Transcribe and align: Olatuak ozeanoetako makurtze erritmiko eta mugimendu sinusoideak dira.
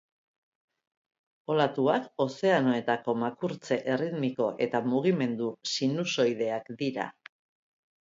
Olatuak 1.55 2.07
ozeanoetako 2.25 3.17
makurtze 3.25 3.79
erritmiko 3.93 4.51
eta 4.69 4.85
mugimendu 4.95 5.55
sinusoideak 5.77 6.77
dira. 6.85 7.11